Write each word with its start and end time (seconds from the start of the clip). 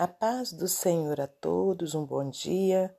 A 0.00 0.08
paz 0.08 0.50
do 0.50 0.66
Senhor 0.66 1.20
a 1.20 1.26
todos, 1.26 1.94
um 1.94 2.06
bom 2.06 2.30
dia. 2.30 2.90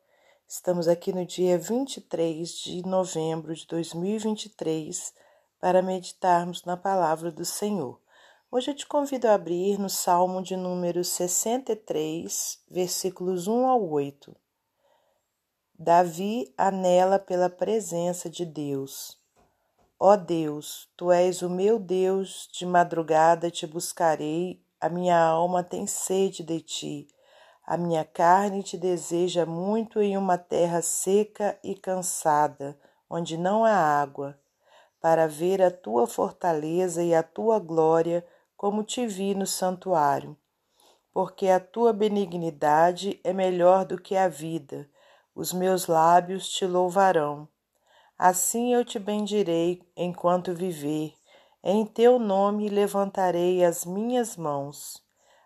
Estamos 0.47 0.87
aqui 0.87 1.11
no 1.11 1.25
dia 1.25 1.57
23 1.57 2.47
de 2.47 2.83
novembro 2.83 3.55
de 3.55 3.65
2023 3.65 5.11
para 5.59 5.81
meditarmos 5.81 6.63
na 6.63 6.77
palavra 6.77 7.31
do 7.31 7.43
Senhor. 7.43 7.99
Hoje 8.51 8.69
eu 8.69 8.75
te 8.75 8.85
convido 8.85 9.27
a 9.27 9.33
abrir 9.33 9.79
no 9.79 9.89
Salmo 9.89 10.43
de 10.43 10.55
número 10.55 11.03
63, 11.03 12.59
versículos 12.69 13.47
1 13.47 13.65
ao 13.65 13.89
8. 13.89 14.35
Davi 15.73 16.53
anela 16.55 17.17
pela 17.17 17.49
presença 17.49 18.29
de 18.29 18.45
Deus. 18.45 19.19
Ó 19.99 20.15
Deus, 20.15 20.87
tu 20.95 21.11
és 21.11 21.41
o 21.41 21.49
meu 21.49 21.79
Deus, 21.79 22.47
de 22.53 22.63
madrugada 22.63 23.49
te 23.49 23.65
buscarei 23.65 24.63
a 24.81 24.89
minha 24.89 25.15
alma 25.15 25.63
tem 25.63 25.85
sede 25.85 26.41
de 26.41 26.59
ti. 26.59 27.07
A 27.63 27.77
minha 27.77 28.03
carne 28.03 28.63
te 28.63 28.75
deseja 28.75 29.45
muito 29.45 30.01
em 30.01 30.17
uma 30.17 30.39
terra 30.39 30.81
seca 30.81 31.55
e 31.63 31.75
cansada, 31.75 32.75
onde 33.07 33.37
não 33.37 33.63
há 33.63 33.75
água, 33.75 34.39
para 34.99 35.27
ver 35.27 35.61
a 35.61 35.69
tua 35.69 36.07
fortaleza 36.07 37.03
e 37.03 37.13
a 37.13 37.21
tua 37.21 37.59
glória, 37.59 38.25
como 38.57 38.83
te 38.83 39.05
vi 39.05 39.35
no 39.35 39.45
santuário. 39.45 40.35
Porque 41.13 41.49
a 41.49 41.59
tua 41.59 41.93
benignidade 41.93 43.19
é 43.23 43.31
melhor 43.31 43.85
do 43.85 44.01
que 44.01 44.17
a 44.17 44.27
vida, 44.27 44.89
os 45.35 45.53
meus 45.53 45.85
lábios 45.85 46.49
te 46.49 46.65
louvarão. 46.65 47.47
Assim 48.17 48.73
eu 48.73 48.83
te 48.83 48.97
bendirei 48.97 49.83
enquanto 49.95 50.55
viver 50.55 51.13
em 51.63 51.85
teu 51.85 52.17
nome 52.17 52.69
levantarei 52.69 53.63
as 53.63 53.85
minhas 53.85 54.35
mãos. 54.35 55.01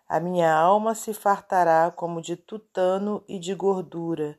A 0.08 0.18
minha 0.18 0.54
alma 0.54 0.94
se 0.94 1.12
fartará 1.12 1.90
como 1.90 2.22
de 2.22 2.36
tutano 2.36 3.22
e 3.28 3.38
de 3.38 3.54
gordura, 3.54 4.38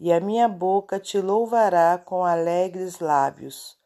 e 0.00 0.12
a 0.12 0.20
minha 0.20 0.48
boca 0.48 0.98
te 0.98 1.20
louvará 1.20 1.98
com 1.98 2.24
alegres 2.24 3.00
lábios. 3.00 3.76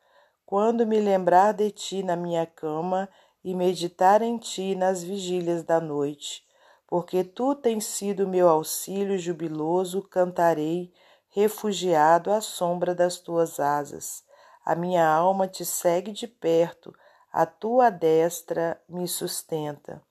Quando 0.44 0.86
me 0.86 1.00
lembrar 1.00 1.52
de 1.52 1.70
ti 1.70 2.02
na 2.02 2.14
minha 2.14 2.47
cama 2.47 3.08
e 3.42 3.55
meditar 3.55 4.22
em 4.22 4.36
ti 4.36 4.74
nas 4.74 5.02
vigílias 5.02 5.64
da 5.64 5.80
noite, 5.80 6.45
porque 6.86 7.24
tu 7.24 7.55
tens 7.55 7.86
sido 7.86 8.28
meu 8.28 8.48
auxílio 8.48 9.19
jubiloso, 9.19 10.02
cantarei, 10.02 10.92
refugiado 11.30 12.30
à 12.30 12.41
sombra 12.41 12.95
das 12.95 13.17
tuas 13.17 13.58
asas. 13.58 14.22
A 14.64 14.77
minha 14.77 15.08
alma 15.08 15.48
te 15.48 15.64
segue 15.64 16.12
de 16.12 16.28
perto, 16.28 16.95
a 17.33 17.47
tua 17.47 17.88
destra 17.88 18.78
me 18.86 19.08
sustenta. 19.08 20.02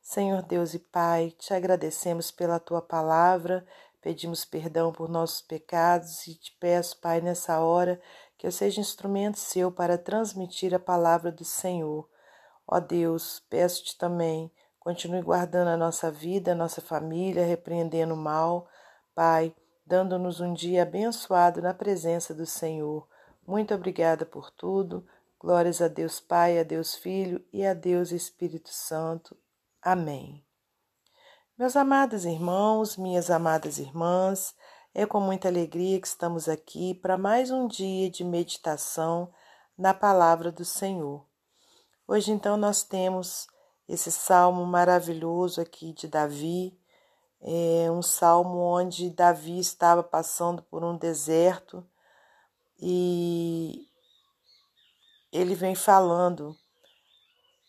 Senhor 0.00 0.40
Deus 0.42 0.72
e 0.72 0.78
Pai, 0.78 1.32
te 1.32 1.52
agradecemos 1.52 2.30
pela 2.30 2.60
tua 2.60 2.80
palavra, 2.80 3.66
pedimos 4.00 4.44
perdão 4.44 4.92
por 4.92 5.08
nossos 5.08 5.42
pecados 5.42 6.26
e 6.28 6.34
te 6.36 6.56
peço, 6.60 6.98
Pai, 7.00 7.20
nessa 7.20 7.60
hora, 7.60 8.00
que 8.38 8.46
eu 8.46 8.52
seja 8.52 8.80
instrumento 8.80 9.38
seu 9.38 9.72
para 9.72 9.98
transmitir 9.98 10.72
a 10.72 10.78
palavra 10.78 11.32
do 11.32 11.44
Senhor. 11.44 12.08
Ó 12.66 12.78
Deus, 12.78 13.40
peço-te 13.50 13.98
também, 13.98 14.50
continue 14.78 15.20
guardando 15.20 15.68
a 15.68 15.76
nossa 15.76 16.10
vida, 16.10 16.52
a 16.52 16.54
nossa 16.54 16.80
família, 16.80 17.44
repreendendo 17.44 18.14
o 18.14 18.16
mal, 18.16 18.68
Pai, 19.12 19.52
dando-nos 19.84 20.40
um 20.40 20.54
dia 20.54 20.82
abençoado 20.84 21.60
na 21.60 21.74
presença 21.74 22.32
do 22.32 22.46
Senhor. 22.46 23.08
Muito 23.44 23.74
obrigada 23.74 24.24
por 24.24 24.50
tudo. 24.50 25.04
Glórias 25.40 25.80
a 25.80 25.86
Deus 25.86 26.18
Pai, 26.18 26.58
a 26.58 26.64
Deus 26.64 26.96
Filho 26.96 27.40
e 27.52 27.64
a 27.64 27.72
Deus 27.72 28.10
Espírito 28.10 28.70
Santo. 28.70 29.36
Amém. 29.80 30.44
Meus 31.56 31.76
amados 31.76 32.24
irmãos, 32.24 32.96
minhas 32.96 33.30
amadas 33.30 33.78
irmãs, 33.78 34.52
é 34.92 35.06
com 35.06 35.20
muita 35.20 35.46
alegria 35.46 36.00
que 36.00 36.08
estamos 36.08 36.48
aqui 36.48 36.92
para 36.92 37.16
mais 37.16 37.52
um 37.52 37.68
dia 37.68 38.10
de 38.10 38.24
meditação 38.24 39.32
na 39.78 39.94
palavra 39.94 40.50
do 40.50 40.64
Senhor. 40.64 41.24
Hoje, 42.08 42.32
então, 42.32 42.56
nós 42.56 42.82
temos 42.82 43.46
esse 43.88 44.10
salmo 44.10 44.66
maravilhoso 44.66 45.60
aqui 45.60 45.92
de 45.92 46.08
Davi, 46.08 46.76
é 47.40 47.88
um 47.92 48.02
salmo 48.02 48.58
onde 48.58 49.08
Davi 49.08 49.60
estava 49.60 50.02
passando 50.02 50.62
por 50.64 50.82
um 50.82 50.96
deserto 50.96 51.86
e 52.80 53.87
ele 55.32 55.54
vem 55.54 55.74
falando 55.74 56.56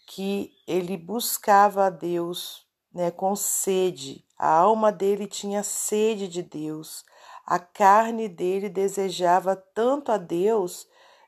que 0.07 0.51
ele 0.67 0.97
buscava 0.97 1.85
a 1.85 1.89
Deus 1.89 2.65
né, 2.93 3.11
com 3.11 3.35
sede, 3.35 4.25
a 4.37 4.49
alma 4.49 4.91
dele 4.91 5.27
tinha 5.27 5.63
sede 5.63 6.27
de 6.27 6.41
Deus, 6.41 7.05
a 7.45 7.59
carne 7.59 8.27
dele 8.27 8.69
desejava 8.69 9.55
tanto 9.55 10.11
a 10.11 10.17
Deus, 10.17 10.87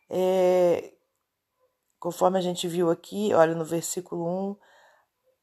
é, 0.10 0.94
conforme 2.00 2.38
a 2.38 2.42
gente 2.42 2.68
viu 2.68 2.90
aqui, 2.90 3.34
olha 3.34 3.54
no 3.54 3.66
versículo 3.66 4.26
1, 4.52 4.56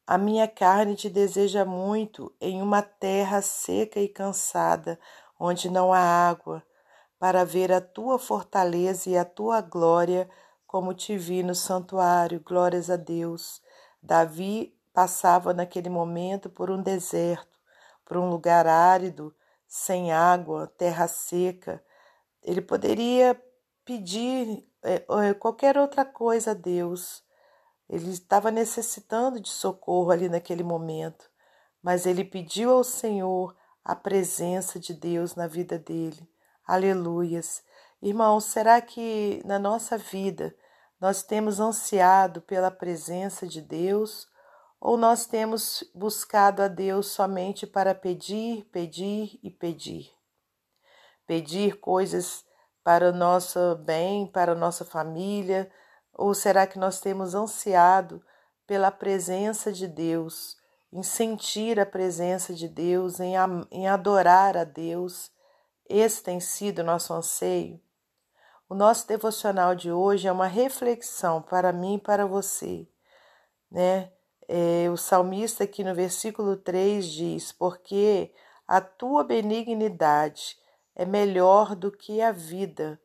a 0.07 0.19
minha 0.19 0.49
carne 0.49 0.97
te 0.97 1.11
deseja 1.11 1.65
muito 1.65 2.35
em 2.41 2.63
uma 2.63 2.83
terra 2.83 3.43
seca 3.43 4.01
e 4.01 4.09
cansada, 4.09 4.99
onde 5.39 5.71
não 5.71 5.93
há 5.93 6.01
água, 6.01 6.63
para 7.19 7.45
ver 7.45 7.71
a 7.71 7.81
tua 7.81 8.19
fortaleza 8.19 9.11
e 9.11 9.17
a 9.17 9.25
tua 9.25 9.61
glória 9.61 10.29
como 10.69 10.93
te 10.93 11.17
vi 11.17 11.43
no 11.43 11.55
santuário, 11.55 12.43
glórias 12.45 12.91
a 12.91 12.97
Deus. 12.97 13.63
Davi 14.03 14.79
passava 14.93 15.55
naquele 15.55 15.89
momento 15.89 16.51
por 16.51 16.71
um 16.71 16.83
deserto, 16.83 17.59
por 18.05 18.19
um 18.19 18.29
lugar 18.29 18.67
árido, 18.67 19.35
sem 19.67 20.13
água, 20.13 20.67
terra 20.77 21.09
seca. 21.09 21.83
Ele 22.43 22.61
poderia 22.61 23.35
pedir 23.83 24.63
é, 24.83 25.07
é, 25.09 25.35
qualquer 25.35 25.79
outra 25.79 26.05
coisa 26.05 26.51
a 26.51 26.55
Deus. 26.55 27.25
Ele 27.89 28.11
estava 28.11 28.51
necessitando 28.51 29.41
de 29.41 29.49
socorro 29.49 30.11
ali 30.11 30.29
naquele 30.29 30.63
momento, 30.63 31.31
mas 31.83 32.05
ele 32.05 32.27
pediu 32.27 32.73
ao 32.73 32.85
Senhor 32.85 33.57
a 33.83 33.97
presença 33.97 34.79
de 34.79 34.93
Deus 34.93 35.35
na 35.35 35.47
vida 35.47 35.79
dele. 35.79 36.29
Aleluias. 36.67 37.63
Irmãos, 38.01 38.45
será 38.45 38.81
que 38.81 39.43
na 39.45 39.59
nossa 39.59 39.99
vida 39.99 40.55
nós 41.01 41.25
temos 41.25 41.59
ansiado 41.59 42.41
pela 42.41 42.71
presença 42.71 43.45
de 43.45 43.61
Deus 43.61 44.29
ou 44.81 44.97
nós 44.97 45.27
temos 45.27 45.83
buscado 45.93 46.63
a 46.63 46.69
Deus 46.69 47.09
somente 47.09 47.67
para 47.67 47.97
pedir, 47.97 48.65
pedir 48.71 49.41
e 49.43 49.51
pedir? 49.51 50.13
Pedir 51.27 51.81
coisas 51.81 52.45
para 52.85 53.09
o 53.11 53.13
nosso 53.13 53.75
bem, 53.85 54.29
para 54.29 54.53
a 54.53 54.55
nossa 54.55 54.85
família, 54.85 55.69
ou 56.13 56.33
será 56.35 56.69
que 56.69 56.79
nós 56.79 57.01
temos 57.01 57.35
ansiado 57.35 58.25
pela 58.65 58.93
presença 58.93 59.73
de 59.73 59.89
Deus, 59.89 60.57
em 60.93 61.03
sentir 61.03 61.81
a 61.81 61.85
presença 61.85 62.55
de 62.55 62.69
Deus, 62.69 63.19
em, 63.19 63.35
em 63.73 63.89
adorar 63.89 64.57
a 64.57 64.63
Deus? 64.63 65.33
Esse 65.89 66.23
tem 66.23 66.39
sido 66.39 66.79
o 66.79 66.85
nosso 66.85 67.13
anseio. 67.13 67.81
O 68.71 68.75
nosso 68.75 69.09
devocional 69.09 69.75
de 69.75 69.91
hoje 69.91 70.29
é 70.29 70.33
uma 70.33 70.47
reflexão 70.47 71.41
para 71.41 71.73
mim 71.73 71.95
e 71.95 72.01
para 72.01 72.27
você, 72.27 72.87
né? 73.71 74.13
É, 74.47 74.91
o 74.91 74.97
salmista 74.97 75.65
aqui 75.65 75.83
no 75.83 75.95
versículo 75.95 76.55
3 76.55 77.07
diz: 77.11 77.51
Porque 77.51 78.31
a 78.67 78.79
tua 78.79 79.25
benignidade 79.25 80.59
é 80.95 81.07
melhor 81.07 81.75
do 81.75 81.91
que 81.91 82.21
a 82.21 82.31
vida, 82.31 83.01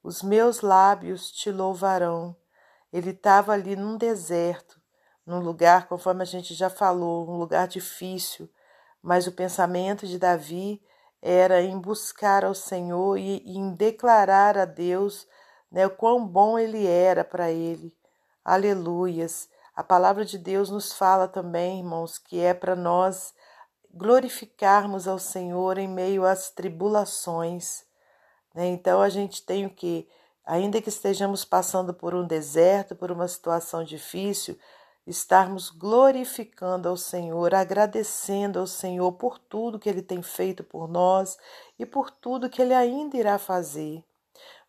os 0.00 0.22
meus 0.22 0.60
lábios 0.60 1.28
te 1.32 1.50
louvarão. 1.50 2.36
Ele 2.92 3.10
estava 3.10 3.52
ali 3.52 3.74
num 3.74 3.96
deserto, 3.96 4.80
num 5.26 5.40
lugar, 5.40 5.88
conforme 5.88 6.22
a 6.22 6.26
gente 6.26 6.54
já 6.54 6.70
falou, 6.70 7.28
um 7.28 7.36
lugar 7.36 7.66
difícil, 7.66 8.48
mas 9.02 9.26
o 9.26 9.32
pensamento 9.32 10.06
de 10.06 10.20
Davi 10.20 10.80
era 11.26 11.62
em 11.62 11.78
buscar 11.80 12.44
ao 12.44 12.54
Senhor 12.54 13.16
e, 13.16 13.42
em 13.46 13.72
declarar 13.72 14.58
a 14.58 14.66
Deus 14.66 15.26
né, 15.72 15.86
o 15.86 15.90
quão 15.90 16.26
bom 16.26 16.58
Ele 16.58 16.86
era 16.86 17.24
para 17.24 17.50
ele. 17.50 17.96
Aleluias. 18.44 19.48
A 19.74 19.82
palavra 19.82 20.22
de 20.22 20.36
Deus 20.36 20.68
nos 20.68 20.92
fala 20.92 21.26
também, 21.26 21.78
irmãos, 21.78 22.18
que 22.18 22.38
é 22.40 22.52
para 22.52 22.76
nós 22.76 23.32
glorificarmos 23.90 25.08
ao 25.08 25.18
Senhor 25.18 25.78
em 25.78 25.88
meio 25.88 26.26
às 26.26 26.50
tribulações. 26.50 27.84
Né? 28.54 28.66
Então 28.66 29.00
a 29.00 29.08
gente 29.08 29.42
tem 29.46 29.64
o 29.64 29.70
que, 29.70 30.06
ainda 30.44 30.82
que 30.82 30.90
estejamos 30.90 31.42
passando 31.42 31.94
por 31.94 32.14
um 32.14 32.26
deserto, 32.26 32.94
por 32.94 33.10
uma 33.10 33.26
situação 33.28 33.82
difícil, 33.82 34.58
estarmos 35.06 35.70
glorificando 35.70 36.88
ao 36.88 36.96
Senhor, 36.96 37.54
agradecendo 37.54 38.58
ao 38.58 38.66
Senhor 38.66 39.12
por 39.12 39.38
tudo 39.38 39.78
que 39.78 39.88
Ele 39.88 40.02
tem 40.02 40.22
feito 40.22 40.64
por 40.64 40.88
nós 40.88 41.36
e 41.78 41.84
por 41.84 42.10
tudo 42.10 42.48
que 42.48 42.62
Ele 42.62 42.74
ainda 42.74 43.16
irá 43.16 43.38
fazer. 43.38 44.04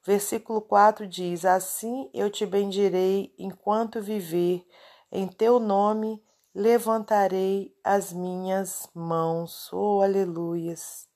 Versículo 0.04 0.62
4 0.62 1.08
diz: 1.08 1.46
Assim 1.46 2.10
eu 2.14 2.30
te 2.30 2.46
bendirei 2.46 3.34
enquanto 3.40 4.02
viver, 4.02 4.66
em 5.12 5.28
teu 5.28 5.60
nome 5.60 6.22
levantarei 6.54 7.76
as 7.84 8.14
minhas 8.14 8.88
mãos. 8.94 9.72
Oh, 9.74 10.02
aleluias! 10.02 11.08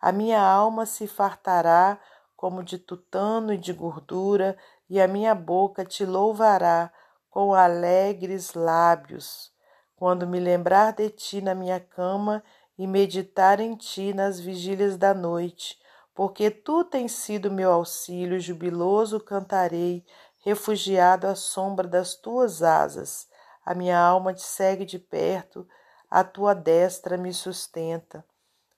A 0.00 0.10
minha 0.10 0.40
alma 0.40 0.86
se 0.86 1.06
fartará 1.06 2.00
como 2.34 2.64
de 2.64 2.78
tutano 2.78 3.52
e 3.52 3.58
de 3.58 3.72
gordura, 3.72 4.56
e 4.88 4.98
a 4.98 5.06
minha 5.06 5.34
boca 5.34 5.84
te 5.84 6.06
louvará 6.06 6.90
com 7.30 7.54
alegres 7.54 8.54
lábios. 8.54 9.52
Quando 9.96 10.26
me 10.26 10.40
lembrar 10.40 10.92
de 10.92 11.08
ti 11.10 11.40
na 11.40 11.54
minha 11.54 11.78
cama 11.78 12.42
e 12.76 12.86
meditar 12.86 13.60
em 13.60 13.76
ti 13.76 14.12
nas 14.12 14.40
vigílias 14.40 14.96
da 14.96 15.14
noite, 15.14 15.78
porque 16.14 16.50
tu 16.50 16.84
tens 16.84 17.12
sido 17.12 17.50
meu 17.50 17.70
auxílio, 17.70 18.40
jubiloso 18.40 19.20
cantarei, 19.20 20.04
refugiado 20.38 21.26
à 21.26 21.34
sombra 21.34 21.86
das 21.86 22.14
tuas 22.14 22.62
asas. 22.62 23.28
A 23.64 23.74
minha 23.74 23.98
alma 23.98 24.34
te 24.34 24.42
segue 24.42 24.84
de 24.84 24.98
perto, 24.98 25.68
a 26.10 26.24
tua 26.24 26.54
destra 26.54 27.16
me 27.16 27.32
sustenta. 27.32 28.24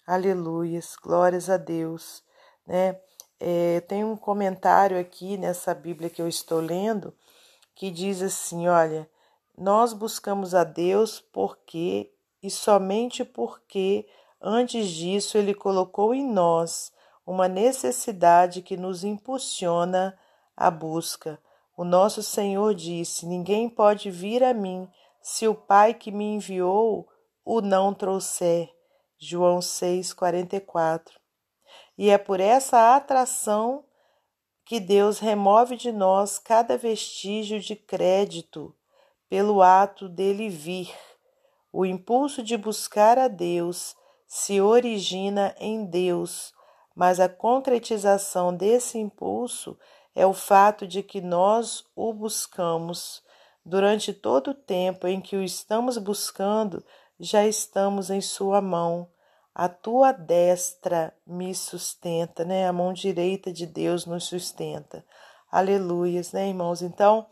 Aleluias, 0.07 0.97
glórias 1.01 1.49
a 1.49 1.57
Deus. 1.57 2.23
Né? 2.67 3.01
É, 3.39 3.81
tem 3.83 4.05
um 4.05 4.17
comentário 4.17 4.99
aqui 4.99 5.37
nessa 5.37 5.73
Bíblia 5.73 6.11
que 6.11 6.21
eu 6.21 6.29
estou 6.29 6.61
lendo 6.61 7.15
que 7.75 7.91
diz 7.91 8.23
assim: 8.23 8.69
olha, 8.69 9.09
nós 9.57 9.93
buscamos 9.93 10.55
a 10.55 10.65
Deus 10.65 11.21
porque 11.21 12.13
e 12.43 12.51
somente 12.51 13.25
porque 13.25 14.07
antes 14.41 14.89
disso 14.89 15.39
Ele 15.39 15.55
colocou 15.55 16.13
em 16.13 16.27
nós 16.27 16.93
uma 17.25 17.47
necessidade 17.49 18.63
que 18.63 18.77
nos 18.77 19.05
impulsiona 19.05 20.19
à 20.57 20.71
busca. 20.71 21.39
O 21.77 21.85
nosso 21.85 22.23
Senhor 22.23 22.75
disse: 22.75 23.27
Ninguém 23.27 23.69
pode 23.69 24.11
vir 24.11 24.43
a 24.43 24.53
mim 24.53 24.89
se 25.21 25.47
o 25.47 25.55
Pai 25.55 25.95
que 25.95 26.11
me 26.11 26.25
enviou 26.35 27.09
o 27.45 27.61
não 27.61 27.95
trouxer. 27.95 28.71
João 29.19 29.61
6:44. 29.61 31.13
E 31.97 32.11
é 32.11 32.19
por 32.19 32.41
essa 32.41 32.97
atração 32.97 33.85
que 34.73 34.81
Deus 34.81 35.19
remove 35.19 35.77
de 35.77 35.93
nós 35.93 36.39
cada 36.39 36.79
vestígio 36.79 37.61
de 37.61 37.77
crédito 37.77 38.75
pelo 39.29 39.61
ato 39.61 40.09
dele 40.09 40.49
vir. 40.49 40.91
O 41.71 41.85
impulso 41.85 42.43
de 42.43 42.57
buscar 42.57 43.19
a 43.19 43.29
Deus 43.29 43.95
se 44.27 44.63
origina 44.63 45.55
em 45.61 45.85
Deus, 45.85 46.55
mas 46.97 47.21
a 47.21 47.29
concretização 47.29 48.57
desse 48.57 48.97
impulso 48.97 49.79
é 50.15 50.25
o 50.25 50.33
fato 50.33 50.87
de 50.87 51.03
que 51.03 51.21
nós 51.21 51.85
o 51.95 52.11
buscamos. 52.15 53.23
Durante 53.63 54.15
todo 54.15 54.53
o 54.53 54.55
tempo 54.55 55.07
em 55.07 55.21
que 55.21 55.37
o 55.37 55.43
estamos 55.43 55.99
buscando, 55.99 56.83
já 57.21 57.47
estamos 57.47 58.09
em 58.09 58.23
Sua 58.23 58.63
mão. 58.63 59.07
A 59.55 59.69
tua 59.69 60.13
destra 60.13 61.15
me 61.27 61.55
sustenta, 61.55 62.45
né? 62.45 62.67
A 62.67 62.73
mão 62.73 62.93
direita 62.93 63.53
de 63.53 63.67
Deus 63.67 64.07
nos 64.07 64.25
sustenta. 64.25 65.05
Aleluias, 65.51 66.33
né, 66.33 66.49
irmãos? 66.49 66.81
Então, 66.81 67.27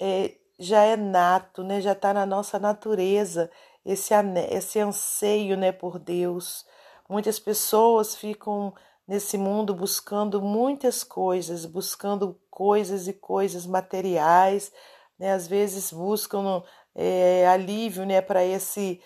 é, 0.00 0.36
já 0.58 0.82
é 0.84 0.96
nato, 0.96 1.64
né? 1.64 1.80
Já 1.80 1.92
está 1.92 2.14
na 2.14 2.24
nossa 2.24 2.58
natureza 2.58 3.50
esse, 3.84 4.14
esse 4.50 4.78
anseio, 4.78 5.56
né, 5.56 5.72
por 5.72 5.98
Deus. 5.98 6.64
Muitas 7.08 7.40
pessoas 7.40 8.14
ficam 8.14 8.72
nesse 9.06 9.36
mundo 9.36 9.74
buscando 9.74 10.40
muitas 10.40 11.02
coisas, 11.02 11.66
buscando 11.66 12.40
coisas 12.48 13.08
e 13.08 13.12
coisas 13.12 13.66
materiais, 13.66 14.72
né? 15.18 15.32
Às 15.32 15.48
vezes 15.48 15.92
buscam 15.92 16.62
é, 16.94 17.48
alívio, 17.48 18.06
né, 18.06 18.20
para 18.20 18.44
esse 18.44 19.02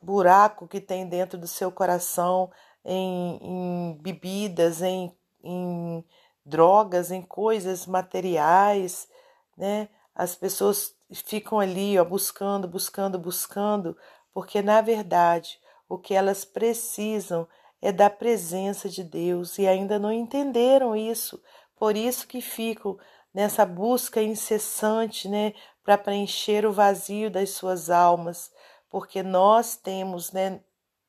buraco 0.00 0.68
que 0.68 0.80
tem 0.80 1.06
dentro 1.08 1.38
do 1.38 1.46
seu 1.46 1.70
coração 1.70 2.50
em, 2.84 3.38
em 3.42 3.98
bebidas, 4.00 4.82
em, 4.82 5.12
em 5.42 6.04
drogas, 6.44 7.10
em 7.10 7.22
coisas 7.22 7.86
materiais, 7.86 9.08
né? 9.56 9.88
As 10.14 10.34
pessoas 10.34 10.94
ficam 11.24 11.60
ali, 11.60 11.98
ó, 11.98 12.04
buscando, 12.04 12.66
buscando, 12.66 13.18
buscando, 13.18 13.96
porque 14.32 14.62
na 14.62 14.80
verdade 14.80 15.58
o 15.88 15.98
que 15.98 16.14
elas 16.14 16.44
precisam 16.44 17.46
é 17.80 17.92
da 17.92 18.10
presença 18.10 18.88
de 18.88 19.04
Deus 19.04 19.58
e 19.58 19.66
ainda 19.66 19.98
não 19.98 20.12
entenderam 20.12 20.96
isso. 20.96 21.40
Por 21.76 21.96
isso 21.96 22.26
que 22.26 22.40
ficam 22.40 22.98
nessa 23.32 23.64
busca 23.64 24.20
incessante, 24.20 25.28
né, 25.28 25.54
para 25.84 25.96
preencher 25.96 26.66
o 26.66 26.72
vazio 26.72 27.30
das 27.30 27.50
suas 27.50 27.88
almas, 27.88 28.50
porque 28.90 29.22
nós 29.22 29.76
temos, 29.76 30.32
né, 30.32 30.60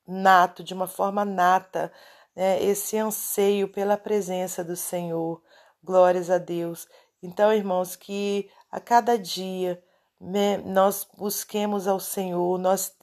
nato, 0.08 0.64
de 0.64 0.74
uma 0.74 0.88
forma 0.88 1.24
nata, 1.24 1.92
né, 2.36 2.62
esse 2.64 2.98
anseio 2.98 3.68
pela 3.68 3.98
presença 3.98 4.64
do 4.64 4.76
Senhor. 4.76 5.42
Glórias 5.84 6.30
a 6.30 6.38
Deus. 6.38 6.88
Então, 7.22 7.54
irmãos, 7.54 7.96
que 7.96 8.50
a 8.72 8.80
cada 8.80 9.18
dia 9.18 9.82
né, 10.20 10.58
nós 10.58 11.08
busquemos 11.18 11.88
ao 11.88 12.00
Senhor, 12.00 12.58
nós 12.58 12.96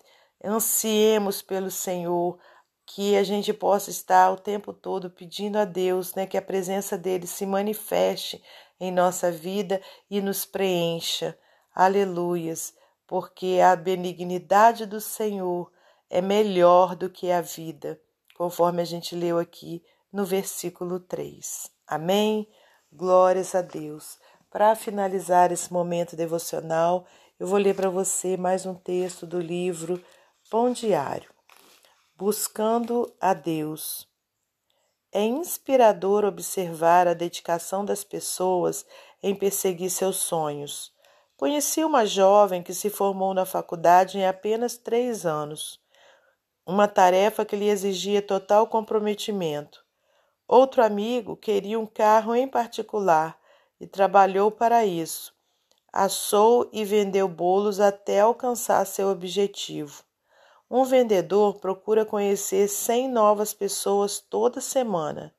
ansiemos 0.45 1.41
pelo 1.43 1.71
Senhor, 1.71 2.39
que 2.85 3.17
a 3.17 3.25
gente 3.25 3.53
possa 3.53 3.91
estar 3.91 4.31
o 4.31 4.39
tempo 4.39 4.73
todo 4.73 5.11
pedindo 5.11 5.59
a 5.59 5.65
Deus, 5.65 6.15
né, 6.15 6.27
que 6.27 6.37
a 6.37 6.43
presença 6.43 6.97
dele 6.97 7.27
se 7.27 7.45
manifeste 7.45 8.43
em 8.79 8.93
nossa 8.93 9.31
vida 9.31 9.81
e 10.09 10.21
nos 10.21 10.45
preencha. 10.45 11.37
Aleluias, 11.75 12.75
porque 13.07 13.61
a 13.63 13.77
benignidade 13.77 14.87
do 14.87 15.01
Senhor 15.01 15.71
é 16.11 16.21
melhor 16.21 16.97
do 16.97 17.09
que 17.09 17.31
a 17.31 17.41
vida, 17.41 18.01
conforme 18.35 18.83
a 18.83 18.85
gente 18.85 19.15
leu 19.15 19.39
aqui 19.39 19.83
no 20.13 20.25
versículo 20.25 21.01
3. 21.01 21.71
Amém? 21.87 22.49
Glórias 22.93 23.55
a 23.55 23.63
Deus. 23.63 24.19
Para 24.51 24.75
finalizar 24.75 25.53
esse 25.53 25.73
momento 25.73 26.17
devocional, 26.17 27.07
eu 27.39 27.47
vou 27.47 27.59
ler 27.59 27.75
para 27.75 27.91
você 27.91 28.37
mais 28.37 28.65
um 28.65 28.75
texto 28.75 29.27
do 29.27 29.39
livro 29.39 30.03
Pão 30.51 30.73
Diário. 30.73 31.31
Buscando 32.17 33.13
a 33.21 33.35
Deus. 33.35 34.09
É 35.13 35.23
inspirador 35.23 36.25
observar 36.25 37.07
a 37.07 37.15
dedicação 37.15 37.85
das 37.85 38.03
pessoas 38.03 38.87
em 39.23 39.35
perseguir 39.35 39.91
seus 39.91 40.17
sonhos. 40.17 40.96
Conheci 41.37 41.85
uma 41.85 42.07
jovem 42.07 42.63
que 42.63 42.73
se 42.73 42.89
formou 42.89 43.35
na 43.35 43.45
faculdade 43.45 44.17
em 44.17 44.27
apenas 44.27 44.79
três 44.79 45.27
anos, 45.27 45.79
uma 46.65 46.89
tarefa 46.89 47.45
que 47.45 47.55
lhe 47.55 47.69
exigia 47.69 48.23
total 48.23 48.67
comprometimento. 48.67 49.85
Outro 50.49 50.83
amigo 50.83 51.37
queria 51.37 51.79
um 51.79 51.85
carro 51.85 52.35
em 52.35 52.49
particular 52.49 53.39
e 53.79 53.87
trabalhou 53.87 54.51
para 54.51 54.87
isso. 54.87 55.35
Assou 55.93 56.71
e 56.73 56.87
vendeu 56.87 57.29
bolos 57.29 57.81
até 57.81 58.21
alcançar 58.21 58.87
seu 58.87 59.09
objetivo. 59.09 60.03
Um 60.71 60.85
vendedor 60.85 61.61
procura 61.61 62.07
conhecer 62.07 62.67
100 62.67 63.09
novas 63.09 63.53
pessoas 63.53 64.21
toda 64.21 64.59
semana. 64.61 65.35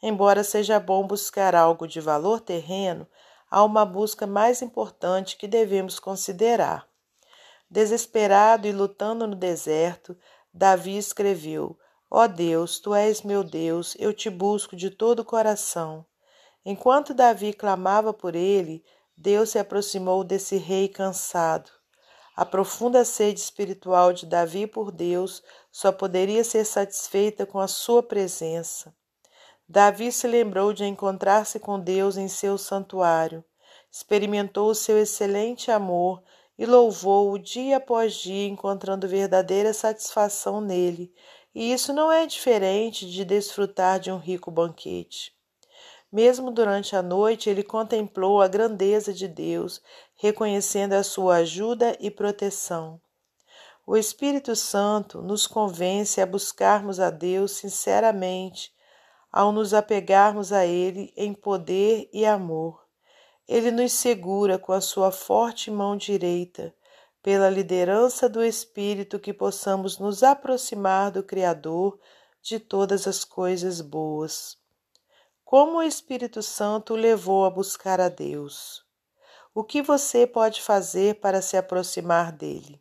Embora 0.00 0.44
seja 0.44 0.78
bom 0.78 1.04
buscar 1.06 1.56
algo 1.56 1.88
de 1.88 2.00
valor 2.00 2.40
terreno, 2.40 3.06
há 3.50 3.64
uma 3.64 3.84
busca 3.84 4.26
mais 4.26 4.62
importante 4.62 5.36
que 5.36 5.48
devemos 5.48 5.98
considerar. 5.98 6.88
Desesperado 7.68 8.66
e 8.68 8.72
lutando 8.72 9.26
no 9.26 9.34
deserto, 9.34 10.16
Davi 10.52 10.96
escreveu: 10.96 11.76
Ó 12.10 12.24
oh 12.24 12.28
Deus, 12.28 12.78
tu 12.78 12.94
és 12.94 13.22
meu 13.22 13.42
Deus, 13.42 13.96
eu 13.98 14.12
te 14.14 14.30
busco 14.30 14.76
de 14.76 14.90
todo 14.90 15.20
o 15.20 15.24
coração. 15.24 16.06
Enquanto 16.64 17.14
Davi 17.14 17.52
clamava 17.52 18.12
por 18.12 18.34
ele, 18.34 18.84
Deus 19.16 19.50
se 19.50 19.58
aproximou 19.58 20.24
desse 20.24 20.56
rei 20.56 20.88
cansado. 20.88 21.70
A 22.36 22.44
profunda 22.44 23.04
sede 23.04 23.38
espiritual 23.38 24.12
de 24.12 24.26
Davi 24.26 24.66
por 24.66 24.90
Deus 24.90 25.42
só 25.70 25.92
poderia 25.92 26.42
ser 26.42 26.64
satisfeita 26.64 27.44
com 27.44 27.58
a 27.58 27.68
sua 27.68 28.02
presença. 28.02 28.94
Davi 29.72 30.10
se 30.10 30.26
lembrou 30.26 30.72
de 30.72 30.84
encontrar-se 30.84 31.60
com 31.60 31.78
Deus 31.78 32.16
em 32.16 32.26
seu 32.26 32.58
santuário, 32.58 33.44
experimentou 33.88 34.68
o 34.68 34.74
seu 34.74 34.98
excelente 34.98 35.70
amor 35.70 36.20
e 36.58 36.66
louvou-o 36.66 37.38
dia 37.38 37.76
após 37.76 38.14
dia, 38.14 38.48
encontrando 38.48 39.06
verdadeira 39.06 39.72
satisfação 39.72 40.60
nele, 40.60 41.14
e 41.54 41.72
isso 41.72 41.92
não 41.92 42.10
é 42.10 42.26
diferente 42.26 43.08
de 43.08 43.24
desfrutar 43.24 44.00
de 44.00 44.10
um 44.10 44.18
rico 44.18 44.50
banquete. 44.50 45.32
Mesmo 46.10 46.50
durante 46.50 46.96
a 46.96 47.00
noite, 47.00 47.48
ele 47.48 47.62
contemplou 47.62 48.42
a 48.42 48.48
grandeza 48.48 49.12
de 49.14 49.28
Deus, 49.28 49.80
reconhecendo 50.16 50.94
a 50.94 51.04
sua 51.04 51.36
ajuda 51.36 51.96
e 52.00 52.10
proteção. 52.10 53.00
O 53.86 53.96
Espírito 53.96 54.56
Santo 54.56 55.22
nos 55.22 55.46
convence 55.46 56.20
a 56.20 56.26
buscarmos 56.26 56.98
a 56.98 57.08
Deus 57.08 57.52
sinceramente, 57.52 58.72
ao 59.30 59.52
nos 59.52 59.72
apegarmos 59.72 60.52
a 60.52 60.66
Ele 60.66 61.12
em 61.16 61.32
poder 61.32 62.08
e 62.12 62.26
amor. 62.26 62.84
Ele 63.46 63.70
nos 63.70 63.92
segura 63.92 64.58
com 64.58 64.72
a 64.72 64.80
sua 64.80 65.10
forte 65.10 65.70
mão 65.70 65.96
direita, 65.96 66.74
pela 67.22 67.50
liderança 67.50 68.28
do 68.28 68.42
Espírito, 68.42 69.18
que 69.18 69.32
possamos 69.32 69.98
nos 69.98 70.22
aproximar 70.22 71.10
do 71.10 71.22
Criador 71.22 71.98
de 72.42 72.58
todas 72.58 73.06
as 73.06 73.24
coisas 73.24 73.80
boas. 73.80 74.56
Como 75.44 75.78
o 75.78 75.82
Espírito 75.82 76.42
Santo 76.42 76.94
o 76.94 76.96
levou 76.96 77.44
a 77.44 77.50
buscar 77.50 78.00
a 78.00 78.08
Deus? 78.08 78.84
O 79.52 79.64
que 79.64 79.82
você 79.82 80.26
pode 80.26 80.62
fazer 80.62 81.16
para 81.16 81.42
se 81.42 81.56
aproximar 81.56 82.30
dele? 82.30 82.80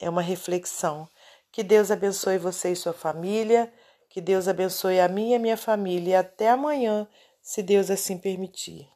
É 0.00 0.08
uma 0.08 0.22
reflexão. 0.22 1.06
Que 1.52 1.62
Deus 1.62 1.90
abençoe 1.90 2.38
você 2.38 2.72
e 2.72 2.76
sua 2.76 2.94
família. 2.94 3.72
Que 4.16 4.22
Deus 4.22 4.48
abençoe 4.48 4.98
a 4.98 5.08
mim 5.08 5.32
e 5.32 5.34
a 5.34 5.38
minha 5.38 5.58
família. 5.58 6.12
E 6.12 6.14
até 6.14 6.48
amanhã, 6.48 7.06
se 7.42 7.62
Deus 7.62 7.90
assim 7.90 8.16
permitir. 8.16 8.88